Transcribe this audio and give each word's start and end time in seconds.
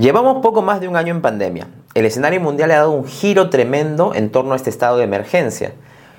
Llevamos 0.00 0.40
poco 0.40 0.62
más 0.62 0.80
de 0.80 0.88
un 0.88 0.96
año 0.96 1.14
en 1.14 1.20
pandemia. 1.20 1.68
El 1.92 2.06
escenario 2.06 2.40
mundial 2.40 2.70
ha 2.70 2.76
dado 2.76 2.92
un 2.92 3.04
giro 3.04 3.50
tremendo 3.50 4.14
en 4.14 4.30
torno 4.30 4.54
a 4.54 4.56
este 4.56 4.70
estado 4.70 4.96
de 4.96 5.04
emergencia. 5.04 5.72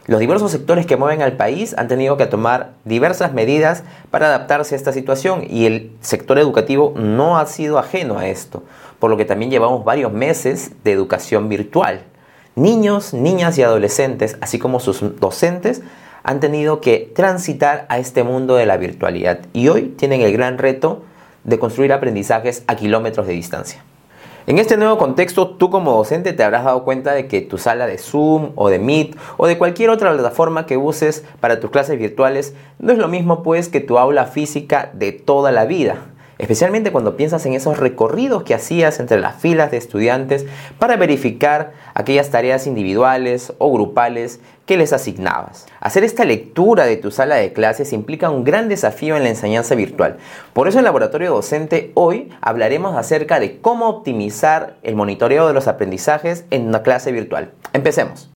Los 0.06 0.20
diversos 0.20 0.52
sectores 0.52 0.86
que 0.86 0.98
mueven 0.98 1.24
al 1.24 1.32
país 1.32 1.74
han 1.76 1.88
tenido 1.88 2.16
que 2.16 2.28
tomar 2.28 2.74
diversas 2.86 3.34
medidas 3.34 3.82
para 4.12 4.28
adaptarse 4.28 4.76
a 4.76 4.78
esta 4.78 4.94
situación 4.94 5.46
y 5.50 5.66
el 5.66 5.94
sector 6.00 6.38
educativo 6.38 6.94
no 6.96 7.40
ha 7.40 7.48
sido 7.48 7.80
ajeno 7.80 8.20
a 8.20 8.28
esto, 8.28 8.62
por 9.00 9.10
lo 9.10 9.18
que 9.18 9.26
también 9.26 9.50
llevamos 9.50 9.84
varios 9.84 10.14
meses 10.14 10.74
de 10.84 10.92
educación 10.92 11.50
virtual. 11.50 12.04
Niños, 12.54 13.16
niñas 13.16 13.58
y 13.58 13.64
adolescentes, 13.64 14.38
así 14.42 14.60
como 14.60 14.80
sus 14.80 15.20
docentes, 15.20 15.82
han 16.22 16.40
tenido 16.40 16.82
que 16.82 17.12
transitar 17.16 17.88
a 17.90 17.98
este 17.98 18.22
mundo 18.24 18.58
de 18.58 18.68
la 18.68 18.78
virtualidad 18.78 19.40
y 19.54 19.70
hoy 19.70 19.88
tienen 19.98 20.22
el 20.22 20.34
gran 20.34 20.60
reto 20.60 21.02
de 21.44 21.60
construir 21.60 21.94
aprendizajes 21.94 22.64
a 22.68 22.76
kilómetros 22.76 23.28
de 23.28 23.34
distancia. 23.34 23.84
En 24.48 24.58
este 24.58 24.76
nuevo 24.76 24.98
contexto, 24.98 25.50
tú 25.50 25.70
como 25.70 25.92
docente 25.92 26.34
te 26.34 26.44
habrás 26.44 26.66
dado 26.66 26.84
cuenta 26.84 27.14
de 27.14 27.28
que 27.28 27.42
tu 27.42 27.60
sala 27.60 27.86
de 27.86 28.00
Zoom 28.00 28.52
o 28.56 28.70
de 28.70 28.80
Meet 28.80 29.16
o 29.38 29.46
de 29.46 29.58
cualquier 29.58 29.92
otra 29.92 30.12
plataforma 30.12 30.66
que 30.66 30.78
uses 30.78 31.24
para 31.40 31.60
tus 31.60 31.70
clases 31.70 32.00
virtuales 32.00 32.56
no 32.80 32.92
es 32.92 32.98
lo 32.98 33.08
mismo 33.08 33.44
pues 33.44 33.70
que 33.70 33.82
tu 33.82 34.00
aula 34.00 34.26
física 34.26 34.90
de 34.94 35.12
toda 35.12 35.52
la 35.52 35.66
vida 35.66 36.11
especialmente 36.42 36.92
cuando 36.92 37.16
piensas 37.16 37.46
en 37.46 37.54
esos 37.54 37.78
recorridos 37.78 38.42
que 38.42 38.56
hacías 38.56 39.00
entre 39.00 39.20
las 39.20 39.36
filas 39.36 39.70
de 39.70 39.78
estudiantes 39.78 40.48
para 40.80 40.98
verificar 40.98 41.74
aquellas 41.94 42.32
tareas 42.32 42.66
individuales 42.66 43.54
o 43.60 43.72
grupales 43.72 44.40
que 44.66 44.76
les 44.76 44.92
asignabas. 44.92 45.68
Hacer 45.80 46.04
esta 46.04 46.26
lectura 46.26 46.86
de 46.86 46.98
tu 46.98 47.12
sala 47.12 47.36
de 47.36 47.54
clases 47.54 47.94
implica 47.94 48.32
un 48.32 48.44
gran 48.44 48.70
desafío 48.70 49.16
en 49.18 49.24
la 49.24 49.30
enseñanza 49.30 49.76
virtual. 49.76 50.18
Por 50.54 50.68
eso 50.68 50.80
en 50.80 50.86
Laboratorio 50.86 51.30
Docente 51.30 51.92
hoy 51.94 52.32
hablaremos 52.42 52.98
acerca 52.98 53.40
de 53.40 53.60
cómo 53.62 53.88
optimizar 53.88 54.78
el 54.82 54.96
monitoreo 54.96 55.48
de 55.48 55.54
los 55.54 55.68
aprendizajes 55.68 56.46
en 56.50 56.68
una 56.68 56.82
clase 56.82 57.12
virtual. 57.12 57.52
Empecemos. 57.74 58.32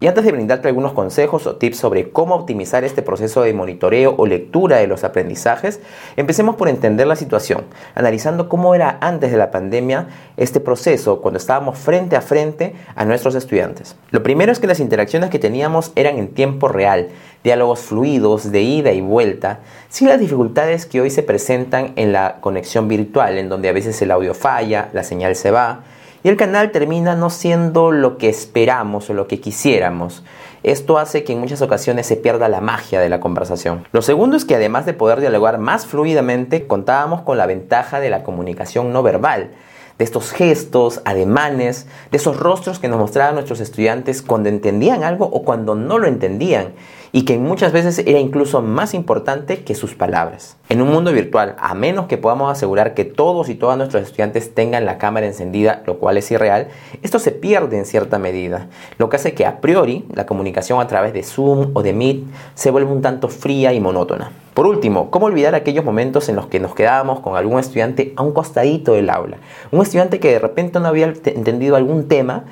Y 0.00 0.06
antes 0.06 0.24
de 0.24 0.30
brindarte 0.30 0.68
algunos 0.68 0.92
consejos 0.92 1.48
o 1.48 1.56
tips 1.56 1.76
sobre 1.76 2.10
cómo 2.10 2.36
optimizar 2.36 2.84
este 2.84 3.02
proceso 3.02 3.42
de 3.42 3.52
monitoreo 3.52 4.14
o 4.16 4.26
lectura 4.26 4.76
de 4.76 4.86
los 4.86 5.02
aprendizajes, 5.02 5.80
empecemos 6.16 6.54
por 6.54 6.68
entender 6.68 7.08
la 7.08 7.16
situación, 7.16 7.64
analizando 7.96 8.48
cómo 8.48 8.76
era 8.76 8.98
antes 9.00 9.32
de 9.32 9.36
la 9.36 9.50
pandemia 9.50 10.06
este 10.36 10.60
proceso 10.60 11.20
cuando 11.20 11.38
estábamos 11.38 11.78
frente 11.78 12.14
a 12.14 12.20
frente 12.20 12.74
a 12.94 13.04
nuestros 13.04 13.34
estudiantes. 13.34 13.96
Lo 14.12 14.22
primero 14.22 14.52
es 14.52 14.60
que 14.60 14.68
las 14.68 14.78
interacciones 14.78 15.30
que 15.30 15.40
teníamos 15.40 15.90
eran 15.96 16.16
en 16.16 16.28
tiempo 16.28 16.68
real, 16.68 17.08
diálogos 17.42 17.80
fluidos 17.80 18.52
de 18.52 18.62
ida 18.62 18.92
y 18.92 19.00
vuelta, 19.00 19.58
sin 19.88 20.06
las 20.06 20.20
dificultades 20.20 20.86
que 20.86 21.00
hoy 21.00 21.10
se 21.10 21.24
presentan 21.24 21.94
en 21.96 22.12
la 22.12 22.36
conexión 22.40 22.86
virtual, 22.86 23.36
en 23.36 23.48
donde 23.48 23.68
a 23.68 23.72
veces 23.72 24.00
el 24.00 24.12
audio 24.12 24.34
falla, 24.34 24.90
la 24.92 25.02
señal 25.02 25.34
se 25.34 25.50
va, 25.50 25.82
y 26.22 26.28
el 26.28 26.36
canal 26.36 26.70
termina 26.70 27.14
no 27.14 27.30
siendo 27.30 27.92
lo 27.92 28.18
que 28.18 28.28
esperamos 28.28 29.08
o 29.10 29.14
lo 29.14 29.28
que 29.28 29.40
quisiéramos. 29.40 30.24
Esto 30.62 30.98
hace 30.98 31.22
que 31.22 31.32
en 31.32 31.40
muchas 31.40 31.62
ocasiones 31.62 32.06
se 32.06 32.16
pierda 32.16 32.48
la 32.48 32.60
magia 32.60 33.00
de 33.00 33.08
la 33.08 33.20
conversación. 33.20 33.86
Lo 33.92 34.02
segundo 34.02 34.36
es 34.36 34.44
que 34.44 34.56
además 34.56 34.86
de 34.86 34.94
poder 34.94 35.20
dialogar 35.20 35.58
más 35.58 35.86
fluidamente, 35.86 36.66
contábamos 36.66 37.22
con 37.22 37.38
la 37.38 37.46
ventaja 37.46 38.00
de 38.00 38.10
la 38.10 38.24
comunicación 38.24 38.92
no 38.92 39.02
verbal 39.02 39.50
de 39.98 40.04
estos 40.04 40.30
gestos, 40.30 41.02
ademanes, 41.04 41.86
de 42.10 42.18
esos 42.18 42.36
rostros 42.36 42.78
que 42.78 42.88
nos 42.88 43.00
mostraban 43.00 43.34
nuestros 43.34 43.60
estudiantes 43.60 44.22
cuando 44.22 44.48
entendían 44.48 45.02
algo 45.02 45.26
o 45.26 45.42
cuando 45.42 45.74
no 45.74 45.98
lo 45.98 46.06
entendían 46.06 46.68
y 47.12 47.24
que 47.24 47.38
muchas 47.38 47.72
veces 47.72 47.98
era 48.06 48.18
incluso 48.18 48.62
más 48.62 48.94
importante 48.94 49.64
que 49.64 49.74
sus 49.74 49.94
palabras. 49.94 50.56
En 50.68 50.82
un 50.82 50.90
mundo 50.90 51.12
virtual, 51.12 51.56
a 51.58 51.74
menos 51.74 52.06
que 52.06 52.18
podamos 52.18 52.50
asegurar 52.50 52.94
que 52.94 53.04
todos 53.04 53.48
y 53.48 53.54
todas 53.54 53.78
nuestros 53.78 54.02
estudiantes 54.02 54.54
tengan 54.54 54.84
la 54.84 54.98
cámara 54.98 55.26
encendida, 55.26 55.82
lo 55.86 55.98
cual 55.98 56.18
es 56.18 56.30
irreal, 56.30 56.68
esto 57.02 57.18
se 57.18 57.30
pierde 57.30 57.78
en 57.78 57.86
cierta 57.86 58.18
medida, 58.18 58.68
lo 58.98 59.08
que 59.08 59.16
hace 59.16 59.34
que 59.34 59.46
a 59.46 59.60
priori 59.60 60.04
la 60.14 60.26
comunicación 60.26 60.80
a 60.80 60.86
través 60.86 61.12
de 61.12 61.22
Zoom 61.22 61.70
o 61.74 61.82
de 61.82 61.92
Meet 61.92 62.24
se 62.54 62.70
vuelva 62.70 62.92
un 62.92 63.02
tanto 63.02 63.28
fría 63.28 63.72
y 63.72 63.80
monótona. 63.80 64.32
Por 64.58 64.66
último, 64.66 65.10
¿cómo 65.12 65.26
olvidar 65.26 65.54
aquellos 65.54 65.84
momentos 65.84 66.28
en 66.28 66.34
los 66.34 66.48
que 66.48 66.58
nos 66.58 66.74
quedábamos 66.74 67.20
con 67.20 67.36
algún 67.36 67.60
estudiante 67.60 68.12
a 68.16 68.22
un 68.22 68.32
costadito 68.32 68.92
del 68.92 69.08
aula? 69.08 69.36
Un 69.70 69.82
estudiante 69.82 70.18
que 70.18 70.32
de 70.32 70.40
repente 70.40 70.80
no 70.80 70.88
había 70.88 71.06
entendido 71.06 71.76
algún 71.76 72.08
tema 72.08 72.44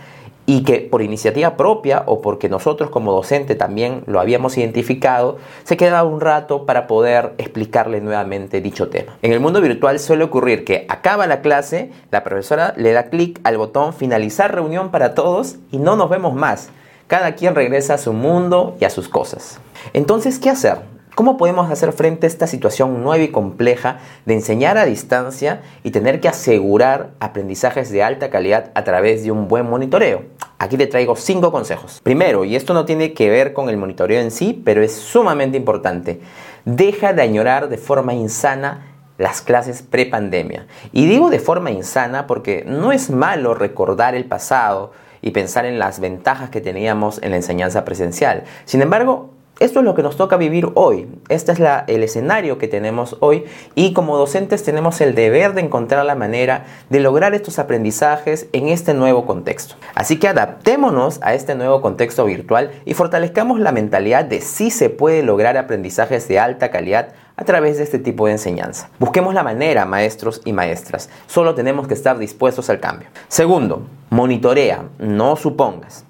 y 0.46 0.62
que 0.62 0.78
por 0.78 1.02
iniciativa 1.02 1.56
propia 1.56 2.04
o 2.06 2.22
porque 2.22 2.48
nosotros 2.48 2.88
como 2.90 3.12
docente 3.12 3.56
también 3.56 4.04
lo 4.06 4.20
habíamos 4.20 4.56
identificado, 4.56 5.38
se 5.64 5.76
quedaba 5.76 6.08
un 6.08 6.20
rato 6.20 6.64
para 6.64 6.86
poder 6.86 7.34
explicarle 7.38 8.00
nuevamente 8.00 8.60
dicho 8.60 8.88
tema. 8.88 9.16
En 9.22 9.32
el 9.32 9.40
mundo 9.40 9.60
virtual 9.60 9.98
suele 9.98 10.24
ocurrir 10.24 10.64
que 10.64 10.86
acaba 10.88 11.26
la 11.26 11.40
clase, 11.40 11.90
la 12.10 12.24
profesora 12.24 12.72
le 12.76 12.92
da 12.92 13.10
clic 13.10 13.40
al 13.44 13.58
botón 13.58 13.92
finalizar 13.92 14.54
reunión 14.54 14.90
para 14.90 15.14
todos 15.14 15.56
y 15.72 15.78
no 15.78 15.96
nos 15.96 16.08
vemos 16.08 16.34
más. 16.34 16.70
Cada 17.08 17.34
quien 17.34 17.54
regresa 17.54 17.94
a 17.94 17.98
su 17.98 18.12
mundo 18.12 18.76
y 18.80 18.84
a 18.84 18.90
sus 18.90 19.08
cosas. 19.08 19.60
Entonces, 19.92 20.38
¿qué 20.38 20.50
hacer? 20.50 20.78
¿Cómo 21.16 21.38
podemos 21.38 21.70
hacer 21.70 21.92
frente 21.92 22.26
a 22.26 22.28
esta 22.28 22.46
situación 22.46 23.02
nueva 23.02 23.24
y 23.24 23.28
compleja 23.28 24.00
de 24.26 24.34
enseñar 24.34 24.76
a 24.76 24.84
distancia 24.84 25.62
y 25.82 25.90
tener 25.90 26.20
que 26.20 26.28
asegurar 26.28 27.12
aprendizajes 27.20 27.90
de 27.90 28.02
alta 28.02 28.28
calidad 28.28 28.70
a 28.74 28.84
través 28.84 29.24
de 29.24 29.30
un 29.30 29.48
buen 29.48 29.64
monitoreo? 29.64 30.24
Aquí 30.58 30.76
te 30.76 30.86
traigo 30.86 31.16
cinco 31.16 31.52
consejos. 31.52 32.00
Primero, 32.02 32.44
y 32.44 32.56
esto 32.56 32.72
no 32.72 32.86
tiene 32.86 33.12
que 33.12 33.28
ver 33.28 33.52
con 33.52 33.68
el 33.68 33.76
monitoreo 33.76 34.20
en 34.20 34.30
sí, 34.30 34.60
pero 34.64 34.82
es 34.82 34.94
sumamente 34.94 35.58
importante, 35.58 36.20
deja 36.64 37.12
de 37.12 37.22
añorar 37.22 37.68
de 37.68 37.76
forma 37.76 38.14
insana 38.14 38.92
las 39.18 39.42
clases 39.42 39.82
prepandemia. 39.82 40.66
Y 40.92 41.06
digo 41.06 41.30
de 41.30 41.40
forma 41.40 41.70
insana 41.70 42.26
porque 42.26 42.64
no 42.66 42.92
es 42.92 43.10
malo 43.10 43.54
recordar 43.54 44.14
el 44.14 44.24
pasado 44.24 44.92
y 45.22 45.30
pensar 45.30 45.66
en 45.66 45.78
las 45.78 46.00
ventajas 46.00 46.50
que 46.50 46.60
teníamos 46.60 47.22
en 47.22 47.30
la 47.30 47.36
enseñanza 47.36 47.84
presencial. 47.84 48.44
Sin 48.64 48.80
embargo, 48.80 49.35
esto 49.58 49.78
es 49.78 49.84
lo 49.86 49.94
que 49.94 50.02
nos 50.02 50.18
toca 50.18 50.36
vivir 50.36 50.68
hoy. 50.74 51.08
Este 51.30 51.52
es 51.52 51.60
el 51.86 52.02
escenario 52.02 52.58
que 52.58 52.68
tenemos 52.68 53.16
hoy 53.20 53.44
y 53.74 53.94
como 53.94 54.18
docentes 54.18 54.62
tenemos 54.62 55.00
el 55.00 55.14
deber 55.14 55.54
de 55.54 55.62
encontrar 55.62 56.04
la 56.04 56.14
manera 56.14 56.66
de 56.90 57.00
lograr 57.00 57.34
estos 57.34 57.58
aprendizajes 57.58 58.48
en 58.52 58.68
este 58.68 58.92
nuevo 58.92 59.24
contexto. 59.24 59.76
Así 59.94 60.18
que 60.18 60.28
adaptémonos 60.28 61.20
a 61.22 61.32
este 61.34 61.54
nuevo 61.54 61.80
contexto 61.80 62.26
virtual 62.26 62.70
y 62.84 62.92
fortalezcamos 62.92 63.58
la 63.58 63.72
mentalidad 63.72 64.26
de 64.26 64.42
si 64.42 64.70
se 64.70 64.90
puede 64.90 65.22
lograr 65.22 65.56
aprendizajes 65.56 66.28
de 66.28 66.38
alta 66.38 66.70
calidad 66.70 67.14
a 67.36 67.44
través 67.44 67.78
de 67.78 67.84
este 67.84 67.98
tipo 67.98 68.26
de 68.26 68.32
enseñanza. 68.32 68.90
Busquemos 68.98 69.32
la 69.32 69.42
manera, 69.42 69.86
maestros 69.86 70.42
y 70.44 70.52
maestras. 70.52 71.08
Solo 71.26 71.54
tenemos 71.54 71.88
que 71.88 71.94
estar 71.94 72.18
dispuestos 72.18 72.68
al 72.68 72.80
cambio. 72.80 73.08
Segundo, 73.28 73.86
monitorea, 74.10 74.84
no 74.98 75.36
supongas. 75.36 76.04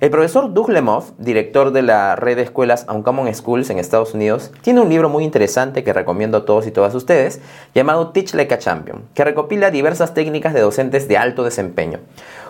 El 0.00 0.10
profesor 0.10 0.52
Doug 0.52 0.70
Lemov, 0.70 1.12
director 1.18 1.70
de 1.70 1.82
la 1.82 2.16
red 2.16 2.36
de 2.36 2.42
escuelas 2.42 2.84
Uncommon 2.92 3.32
Schools 3.32 3.70
en 3.70 3.78
Estados 3.78 4.12
Unidos, 4.14 4.50
tiene 4.60 4.80
un 4.80 4.88
libro 4.88 5.08
muy 5.08 5.22
interesante 5.22 5.84
que 5.84 5.92
recomiendo 5.92 6.38
a 6.38 6.44
todos 6.44 6.66
y 6.66 6.72
todas 6.72 6.94
ustedes, 6.94 7.40
llamado 7.74 8.08
Teach 8.08 8.34
Like 8.34 8.54
a 8.54 8.58
Champion, 8.58 9.04
que 9.14 9.24
recopila 9.24 9.70
diversas 9.70 10.12
técnicas 10.12 10.52
de 10.52 10.60
docentes 10.60 11.06
de 11.06 11.16
alto 11.16 11.44
desempeño. 11.44 12.00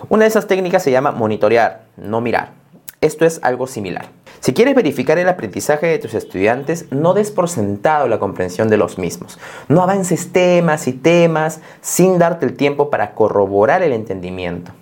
Una 0.09 0.25
de 0.25 0.28
esas 0.28 0.47
técnicas 0.47 0.82
se 0.82 0.91
llama 0.91 1.12
monitorear, 1.12 1.82
no 1.97 2.22
mirar. 2.22 2.53
Esto 3.03 3.27
es 3.27 3.38
algo 3.43 3.66
similar. 3.66 4.06
Si 4.41 4.55
quieres 4.55 4.75
verificar 4.75 5.19
el 5.19 5.28
aprendizaje 5.28 5.87
de 5.87 5.99
tus 5.99 6.15
estudiantes, 6.15 6.87
no 6.91 7.12
des 7.12 7.31
por 7.31 7.50
sentado 7.50 8.09
la 8.09 8.19
comprensión 8.19 8.71
de 8.71 8.78
los 8.78 8.99
mismos. 8.99 9.38
No 9.69 9.82
avances 9.82 10.32
temas 10.32 10.88
y 10.88 10.93
temas 10.93 11.61
sin 11.82 12.19
darte 12.19 12.47
el 12.47 12.55
tiempo 12.55 12.88
para 12.88 13.12
corroborar 13.12 13.82
el 13.82 13.93
entendimiento. 13.93 14.72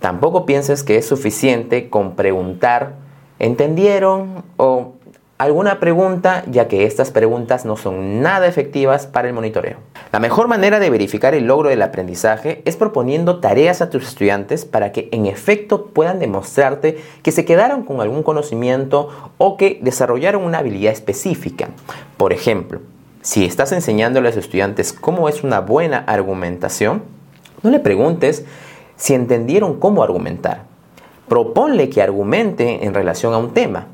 Tampoco 0.00 0.46
pienses 0.46 0.82
que 0.82 0.96
es 0.96 1.06
suficiente 1.06 1.88
con 1.88 2.16
preguntar, 2.16 2.94
¿entendieron? 3.38 4.44
o 4.56 4.92
alguna 5.38 5.80
pregunta, 5.80 6.44
ya 6.46 6.66
que 6.66 6.84
estas 6.84 7.10
preguntas 7.10 7.64
no 7.64 7.76
son 7.76 8.22
nada 8.22 8.46
efectivas 8.46 9.06
para 9.06 9.28
el 9.28 9.34
monitoreo. 9.34 9.76
La 10.12 10.18
mejor 10.18 10.48
manera 10.48 10.78
de 10.78 10.88
verificar 10.88 11.34
el 11.34 11.46
logro 11.46 11.68
del 11.68 11.82
aprendizaje 11.82 12.62
es 12.64 12.76
proponiendo 12.76 13.40
tareas 13.40 13.82
a 13.82 13.90
tus 13.90 14.08
estudiantes 14.08 14.64
para 14.64 14.92
que 14.92 15.08
en 15.12 15.26
efecto 15.26 15.86
puedan 15.86 16.18
demostrarte 16.18 16.98
que 17.22 17.32
se 17.32 17.44
quedaron 17.44 17.82
con 17.82 18.00
algún 18.00 18.22
conocimiento 18.22 19.10
o 19.36 19.56
que 19.56 19.78
desarrollaron 19.82 20.42
una 20.42 20.58
habilidad 20.58 20.92
específica. 20.92 21.68
Por 22.16 22.32
ejemplo, 22.32 22.80
si 23.20 23.44
estás 23.44 23.72
enseñando 23.72 24.20
a 24.20 24.22
los 24.22 24.36
estudiantes 24.36 24.92
cómo 24.92 25.28
es 25.28 25.44
una 25.44 25.60
buena 25.60 25.98
argumentación, 25.98 27.02
no 27.62 27.70
le 27.70 27.80
preguntes 27.80 28.44
si 28.96 29.14
entendieron 29.14 29.78
cómo 29.78 30.02
argumentar. 30.02 30.64
Proponle 31.28 31.88
que 31.90 32.02
argumente 32.02 32.84
en 32.84 32.94
relación 32.94 33.34
a 33.34 33.38
un 33.38 33.52
tema 33.52 33.86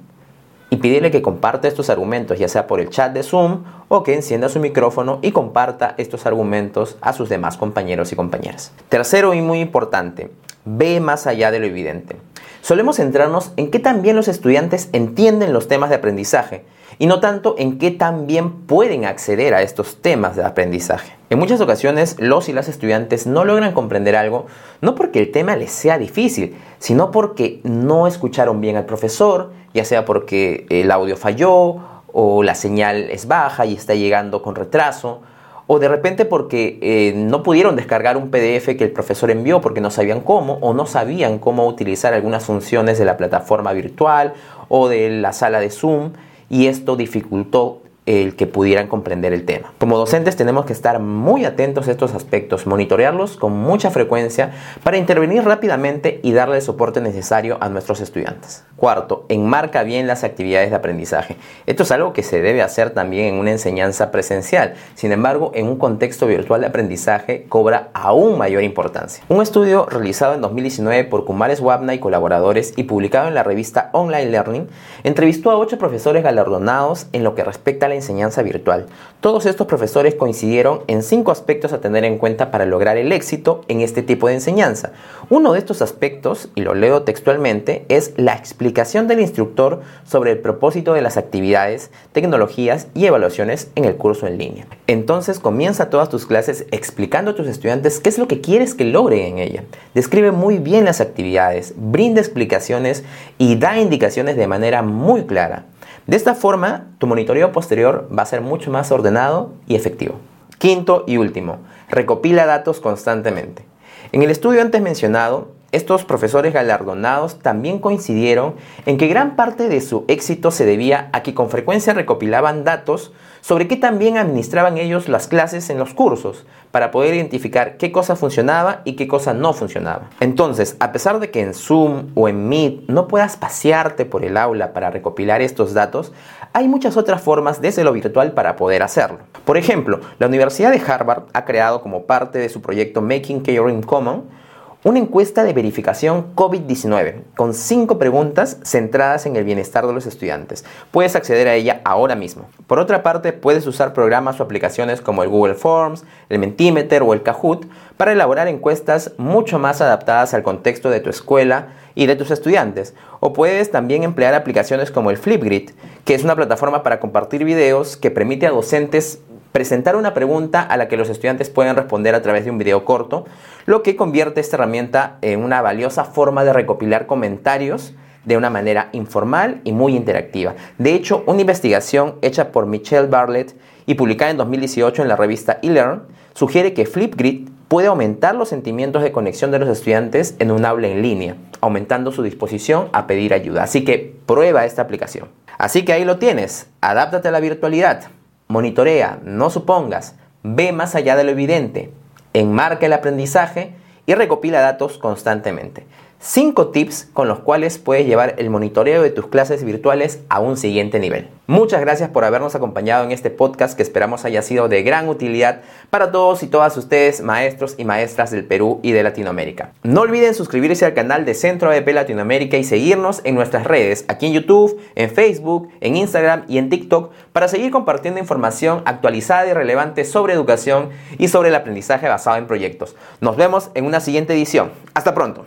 y 0.71 0.77
pídele 0.77 1.11
que 1.11 1.21
comparta 1.21 1.69
estos 1.69 1.91
argumentos, 1.91 2.39
ya 2.39 2.49
sea 2.49 2.67
por 2.67 2.81
el 2.81 2.89
chat 2.89 3.13
de 3.13 3.23
Zoom 3.23 3.65
o 3.89 4.03
que 4.03 4.15
encienda 4.15 4.49
su 4.49 4.59
micrófono 4.59 5.19
y 5.21 5.33
comparta 5.33 5.95
estos 5.99 6.25
argumentos 6.25 6.97
a 7.03 7.13
sus 7.13 7.29
demás 7.29 7.59
compañeros 7.59 8.11
y 8.13 8.17
compañeras. 8.17 8.73
Tercero 8.89 9.35
y 9.35 9.43
muy 9.43 9.61
importante, 9.61 10.31
ve 10.65 10.99
más 11.01 11.27
allá 11.27 11.51
de 11.51 11.59
lo 11.59 11.67
evidente. 11.67 12.17
Solemos 12.63 12.97
centrarnos 12.97 13.53
en 13.59 13.71
qué 13.71 13.79
tan 13.79 14.01
bien 14.01 14.17
los 14.17 14.29
estudiantes 14.29 14.89
entienden 14.93 15.53
los 15.53 15.69
temas 15.69 15.91
de 15.91 15.97
aprendizaje 15.97 16.65
y 16.99 17.07
no 17.07 17.21
tanto 17.21 17.57
en 17.59 17.79
qué 17.79 17.91
tan 17.91 18.27
bien 18.27 18.67
pueden 18.67 19.05
acceder 19.05 19.55
a 19.55 19.63
estos 19.63 20.01
temas 20.01 20.37
de 20.37 20.45
aprendizaje. 20.45 21.13
En 21.31 21.39
muchas 21.39 21.61
ocasiones 21.61 22.17
los 22.19 22.49
y 22.49 22.53
las 22.53 22.69
estudiantes 22.69 23.27
no 23.27 23.45
logran 23.45 23.73
comprender 23.73 24.17
algo 24.17 24.47
no 24.81 24.95
porque 24.95 25.19
el 25.19 25.33
tema 25.33 25.57
les 25.57 25.73
sea 25.73 25.99
difícil, 25.99 26.57
sino 26.79 27.11
porque 27.11 27.61
no 27.65 28.07
escucharon 28.07 28.61
bien 28.61 28.77
al 28.77 28.87
profesor, 28.87 29.53
ya 29.75 29.85
sea 29.85 30.05
porque 30.05 30.67
el 30.71 30.91
audio 30.91 31.17
falló 31.17 31.81
o 32.13 32.43
la 32.43 32.55
señal 32.55 33.11
es 33.11 33.27
baja 33.27 33.67
y 33.67 33.75
está 33.75 33.95
llegando 33.95 34.43
con 34.43 34.55
retraso, 34.55 35.23
o 35.67 35.79
de 35.79 35.89
repente 35.89 36.25
porque 36.25 36.79
eh, 36.83 37.13
no 37.15 37.43
pudieron 37.43 37.77
descargar 37.77 38.17
un 38.17 38.31
PDF 38.31 38.77
que 38.77 38.85
el 38.85 38.91
profesor 38.91 39.31
envió 39.31 39.61
porque 39.61 39.81
no 39.81 39.91
sabían 39.91 40.21
cómo 40.21 40.55
o 40.61 40.75
no 40.75 40.87
sabían 40.87 41.39
cómo 41.39 41.67
utilizar 41.67 42.15
algunas 42.15 42.45
funciones 42.45 42.99
de 42.99 43.05
la 43.05 43.17
plataforma 43.17 43.73
virtual 43.73 44.35
o 44.69 44.89
de 44.89 45.11
la 45.11 45.33
sala 45.33 45.61
de 45.61 45.71
Zoom 45.71 46.13
y 46.49 46.67
esto 46.67 46.97
dificultó 46.97 47.82
el 48.05 48.35
que 48.35 48.47
pudieran 48.47 48.89
comprender 48.89 49.33
el 49.33 49.45
tema. 49.45 49.73
Como 49.79 49.97
docentes 49.97 50.37
tenemos 50.37 50.67
que 50.67 50.73
estar 50.73 50.99
muy 50.99 51.45
atentos 51.45 51.87
a 51.87 51.93
estos 51.93 52.15
aspectos, 52.15 52.67
monitorearlos 52.67 53.37
con 53.37 53.53
mucha 53.53 53.91
frecuencia 53.91 54.53
para 54.83 54.97
intervenir 54.97 55.45
rápidamente 55.45 56.19
y 56.23 56.33
darle 56.33 56.57
el 56.57 56.63
soporte 56.63 57.01
necesario 57.01 57.59
a 57.61 57.69
nuestros 57.69 58.01
estudiantes. 58.01 58.65
Cuarto, 58.77 59.27
enmarca 59.29 59.85
bien 59.85 60.09
las 60.09 60.25
actividades 60.25 60.71
de 60.71 60.77
aprendizaje. 60.77 61.37
Esto 61.67 61.85
es 61.85 61.93
algo 61.93 62.13
que 62.13 62.25
se 62.25 62.43
debe 62.43 62.63
hacer 62.63 62.91
también 62.91 63.27
en 63.27 63.35
una 63.37 63.53
enseñanza 63.53 64.11
presencial. 64.11 64.75
Sin 64.97 65.13
embargo, 65.13 65.53
en 65.55 65.67
un 65.67 65.77
contexto 65.77 66.27
virtual 66.27 66.63
de 66.63 66.67
aprendizaje 66.67 67.47
cobra 67.49 67.91
aún 67.93 68.37
mayor 68.37 68.65
importancia. 68.65 69.23
Un 69.29 69.43
estudio 69.43 69.87
realizado 69.87 70.35
en 70.35 70.41
2019 70.41 71.05
por 71.05 71.25
Kumares 71.25 71.61
Wabna 71.61 71.95
y 71.95 72.01
colaboradores 72.01 72.73
y 72.77 72.85
publicado 72.85 73.29
en 73.29 73.35
la 73.35 73.45
revista 73.45 73.91
Online 73.93 74.31
Learning 74.31 74.69
entrevistó 75.05 75.53
a 75.53 75.57
ocho 75.57 75.79
profesores 75.79 76.25
galardonados 76.25 77.07
en 77.13 77.23
lo 77.23 77.37
que 77.37 77.45
respecta 77.45 77.87
a 77.87 77.92
la 77.93 77.97
enseñanza 77.97 78.43
virtual. 78.43 78.87
Todos 79.21 79.47
estos 79.47 79.69
profesores 79.69 80.17
coincidieron 80.17 80.81
en 80.89 81.03
cinco 81.03 81.31
aspectos 81.31 81.73
a 81.73 81.81
tener 81.81 82.05
en 82.05 82.19
cuenta 82.19 82.51
para 82.51 82.67
lograr 82.67 82.97
el 82.97 83.13
éxito 83.13 83.61
en 83.69 83.81
este 83.81 84.03
tipo 84.03 84.27
de 84.27 84.35
enseñanza. 84.35 84.93
Uno 85.31 85.53
de 85.53 85.61
estos 85.61 85.81
aspectos, 85.81 86.49
y 86.57 86.63
lo 86.63 86.75
leo 86.75 87.03
textualmente, 87.03 87.85
es 87.89 88.15
la 88.17 88.35
explicación 88.35 89.07
del 89.07 89.21
instructor 89.21 89.83
sobre 90.05 90.33
el 90.33 90.39
propósito 90.39 90.95
de 90.95 91.03
las 91.03 91.17
actividades, 91.17 91.91
tecnologías 92.13 92.89
y 92.95 93.07
evaluaciones 93.07 93.69
en 93.77 93.85
el 93.85 93.95
curso 93.95 94.27
en 94.27 94.39
línea. 94.39 94.67
Entonces 94.87 95.39
comienza 95.39 95.91
todas 95.91 96.09
tus 96.09 96.27
clases 96.27 96.67
explicando 96.73 97.31
a 97.31 97.35
tus 97.37 97.47
estudiantes 97.47 98.01
qué 98.01 98.09
es 98.09 98.19
lo 98.19 98.27
que 98.27 98.41
quieres 98.41 98.75
que 98.75 98.87
logren 98.87 99.21
en 99.21 99.39
ella. 99.39 99.65
Describe 99.95 100.33
muy 100.33 100.59
bien 100.59 100.85
las 100.85 101.01
actividades, 101.01 101.75
brinda 101.77 102.21
explicaciones 102.21 103.05
y 103.39 103.57
da 103.57 103.79
indicaciones 103.79 104.37
de 104.37 104.47
manera 104.49 104.83
muy 104.83 105.27
clara. 105.27 105.67
De 106.07 106.17
esta 106.17 106.35
forma, 106.35 106.87
tu 106.99 107.07
monitoreo 107.07 107.53
posterior 107.53 108.09
va 108.17 108.23
a 108.23 108.27
ser 108.27 108.41
mucho 108.41 108.71
más 108.71 108.91
ordenado 108.91 109.53
y 109.67 109.77
efectivo. 109.77 110.17
Quinto 110.59 111.05
y 111.07 111.17
último, 111.17 111.59
recopila 111.89 112.47
datos 112.47 112.81
constantemente. 112.81 113.65
En 114.13 114.23
el 114.23 114.31
estudio 114.31 114.63
antes 114.63 114.83
mencionado, 114.83 115.49
estos 115.73 116.05
profesores 116.05 116.53
galardonados 116.53 117.39
también 117.39 117.79
coincidieron 117.79 118.55
en 118.87 118.99
que 118.99 119.09
gran 119.09 119.37
parte 119.37 119.69
de 119.69 119.81
su 119.81 120.05
éxito 120.07 120.51
se 120.51 120.67
debía 120.67 121.09
a 121.13 121.23
que 121.23 121.35
con 121.35 121.51
frecuencia 121.51 121.95
recopilaban 121.95 122.63
datos 122.65 123.13
sobre 123.41 123.67
qué 123.67 123.77
también 123.77 124.19
administraban 124.19 124.79
ellos 124.79 125.09
las 125.09 125.27
clases 125.27 125.69
en 125.69 125.79
los 125.79 125.95
cursos, 125.95 126.47
para 126.71 126.91
poder 126.91 127.15
identificar 127.15 127.77
qué 127.77 127.91
cosa 127.91 128.17
funcionaba 128.17 128.83
y 128.85 128.95
qué 128.95 129.09
cosa 129.09 129.35
no 129.35 129.53
funcionaba. 129.53 130.11
Entonces, 130.21 130.77
a 130.79 130.93
pesar 130.93 131.19
de 131.19 131.31
que 131.31 131.41
en 131.41 131.53
Zoom 131.53 132.11
o 132.15 132.29
en 132.29 132.49
Meet 132.49 132.89
no 132.89 133.09
puedas 133.09 133.37
pasearte 133.37 134.05
por 134.05 134.25
el 134.25 134.37
aula 134.37 134.73
para 134.73 134.91
recopilar 134.91 135.43
estos 135.43 135.75
datos, 135.75 136.13
hay 136.53 136.69
muchas 136.69 136.97
otras 136.97 137.21
formas 137.21 137.61
desde 137.61 137.83
lo 137.83 137.93
virtual 137.93 138.33
para 138.33 138.57
poder 138.57 138.83
hacerlo. 138.83 139.19
Por 139.45 139.57
ejemplo, 139.57 140.01
la 140.19 140.29
Universidad 140.29 140.71
de 140.71 140.81
Harvard 140.81 141.25
ha 141.33 141.45
creado 141.45 141.83
como 141.83 142.05
parte 142.05 142.39
de 142.39 142.49
su 142.49 142.63
proyecto 142.63 143.03
Making 143.03 143.41
Caring 143.41 143.83
Common 143.83 144.42
una 144.85 144.99
encuesta 144.99 145.45
de 145.45 145.53
verificación 145.53 146.35
COVID-19 146.35 147.23
con 147.37 147.55
cinco 147.55 147.99
preguntas 147.99 148.59
centradas 148.65 149.27
en 149.27 149.37
el 149.37 149.45
bienestar 149.45 149.87
de 149.87 149.93
los 149.93 150.07
estudiantes. 150.07 150.65
Puedes 150.91 151.15
acceder 151.15 151.47
a 151.47 151.55
ella 151.55 151.81
ahora 151.85 152.17
mismo. 152.17 152.49
Por 152.67 152.81
otra 152.81 153.05
parte, 153.05 153.33
puedes 153.33 153.65
usar 153.69 153.93
programas 153.93 154.41
o 154.41 154.43
aplicaciones 154.43 155.01
como 155.01 155.23
el 155.23 155.29
Google 155.29 155.55
Forms, 155.55 156.03
el 156.29 156.41
Mentimeter 156.41 157.05
o 157.05 157.13
el 157.13 157.23
Kahoot 157.23 157.67
para 157.97 158.11
elaborar 158.11 158.49
encuestas 158.49 159.13
mucho 159.19 159.61
más 159.61 159.81
adaptadas 159.81 160.35
al 160.35 160.43
contexto 160.43 160.91
de 160.91 160.99
tu 160.99 161.11
escuela 161.11 161.75
y 161.95 162.07
de 162.07 162.17
tus 162.17 162.33
estudiantes. 162.33 162.95
O 163.21 163.33
puedes 163.33 163.71
también 163.71 164.03
emplear 164.03 164.35
aplicaciones 164.35 164.91
como 164.91 165.11
el 165.11 165.17
Flipgrid, 165.17 165.71
que 166.05 166.15
es 166.15 166.25
una 166.25 166.35
plataforma 166.35 166.83
para 166.83 166.99
compartir 166.99 167.45
videos 167.45 167.97
que 167.97 168.11
permite 168.11 168.49
a 168.49 168.51
docentes 168.51 169.21
presentar 169.53 169.97
una 169.97 170.15
pregunta 170.15 170.63
a 170.63 170.77
la 170.77 170.89
que 170.89 170.97
los 170.97 171.09
estudiantes 171.09 171.51
pueden 171.51 171.77
responder 171.77 172.15
a 172.15 172.23
través 172.23 172.45
de 172.45 172.51
un 172.51 172.59
video 172.59 172.85
corto, 172.85 173.27
lo 173.67 173.83
que 173.83 173.97
convierte 173.97 174.41
esta 174.41 174.57
herramienta 174.57 175.19
en 175.21 175.45
una 175.45 175.63
valiosa 175.63 176.05
forma 176.05 176.45
de 176.45 176.53
recopilar 176.53 177.07
comentarios 177.07 177.95
de 178.25 178.37
una 178.37 178.51
manera 178.51 178.89
informal 178.93 179.61
y 179.65 179.73
muy 179.73 179.95
interactiva. 179.95 180.55
De 180.79 180.95
hecho, 180.95 181.25
una 181.27 181.41
investigación 181.41 182.17
hecha 182.23 182.53
por 182.53 182.67
Michelle 182.67 183.09
Bartlett 183.09 183.55
y 183.87 183.95
publicada 183.95 184.31
en 184.31 184.37
2018 184.37 185.03
en 185.03 185.09
la 185.09 185.17
revista 185.17 185.59
eLearn 185.63 186.05
sugiere 186.35 186.73
que 186.73 186.87
Flipgrid 186.87 187.49
puede 187.69 187.89
aumentar 187.89 188.35
los 188.35 188.51
sentimientos 188.51 189.03
de 189.03 189.13
conexión 189.13 189.51
de 189.51 189.59
los 189.59 189.69
estudiantes 189.69 190.37
en 190.39 190.51
un 190.51 190.65
aula 190.65 190.89
en 190.89 191.03
línea, 191.03 191.37
aumentando 191.61 192.13
su 192.13 192.23
disposición 192.23 192.89
a 192.93 193.07
pedir 193.07 193.35
ayuda. 193.35 193.63
Así 193.63 193.85
que 193.85 194.15
prueba 194.27 194.65
esta 194.65 194.83
aplicación. 194.83 195.29
Así 195.59 195.85
que 195.85 195.93
ahí 195.93 196.05
lo 196.05 196.19
tienes, 196.19 196.69
adáptate 196.81 197.29
a 197.29 197.33
la 197.33 197.41
virtualidad. 197.41 198.11
Monitorea, 198.53 199.19
no 199.25 199.49
supongas, 199.49 200.15
ve 200.43 200.73
más 200.73 200.95
allá 200.95 201.17
de 201.17 201.25
lo 201.25 201.31
evidente, 201.31 201.91
enmarca 202.35 202.85
el 202.85 202.93
aprendizaje 202.93 203.73
y 204.05 204.15
recopila 204.15 204.61
datos 204.61 204.99
constantemente. 204.99 205.87
5 206.19 206.69
tips 206.69 207.09
con 207.15 207.29
los 207.29 207.39
cuales 207.39 207.79
puedes 207.79 208.07
llevar 208.07 208.35
el 208.37 208.51
monitoreo 208.51 209.01
de 209.03 209.09
tus 209.09 209.29
clases 209.29 209.65
virtuales 209.65 210.21
a 210.29 210.41
un 210.41 210.59
siguiente 210.59 211.01
nivel. 211.01 211.31
Muchas 211.53 211.83
gracias 211.83 212.09
por 212.09 212.25
habernos 212.25 212.55
acompañado 212.55 213.05
en 213.05 213.13
este 213.13 213.29
podcast 213.29 213.77
que 213.77 213.83
esperamos 213.83 214.25
haya 214.25 214.41
sido 214.41 214.71
de 214.71 214.83
gran 214.83 215.11
utilidad 215.11 215.61
para 215.91 216.11
todos 216.11 216.43
y 216.43 216.47
todas 216.47 216.75
ustedes, 216.79 217.21
maestros 217.21 217.75
y 217.77 217.85
maestras 217.85 218.31
del 218.31 218.47
Perú 218.47 218.81
y 218.83 218.93
de 218.93 219.03
Latinoamérica. 219.03 219.75
No 219.83 220.01
olviden 220.01 220.35
suscribirse 220.35 220.87
al 220.87 220.95
canal 220.95 221.27
de 221.27 221.35
Centro 221.35 221.69
ADP 221.69 221.89
Latinoamérica 221.89 222.57
y 222.57 222.65
seguirnos 222.65 223.21
en 223.25 223.35
nuestras 223.35 223.65
redes, 223.65 224.07
aquí 224.09 224.29
en 224.29 224.33
YouTube, 224.33 224.81
en 224.95 225.11
Facebook, 225.11 225.69
en 225.83 225.97
Instagram 225.97 226.45
y 226.49 226.57
en 226.57 226.71
TikTok, 226.71 227.13
para 227.35 227.49
seguir 227.49 227.71
compartiendo 227.71 228.19
información 228.19 228.81
actualizada 228.87 229.47
y 229.47 229.53
relevante 229.53 230.07
sobre 230.07 230.33
educación 230.33 230.89
y 231.19 231.29
sobre 231.29 231.51
el 231.51 231.55
aprendizaje 231.55 232.09
basado 232.09 232.39
en 232.39 232.47
proyectos. 232.47 232.97
Nos 233.21 233.37
vemos 233.37 233.71
en 233.75 233.85
una 233.85 234.01
siguiente 234.01 234.33
edición. 234.33 234.73
Hasta 234.95 235.13
pronto. 235.13 235.45